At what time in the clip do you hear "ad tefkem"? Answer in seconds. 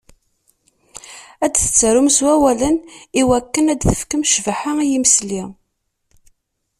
3.73-4.23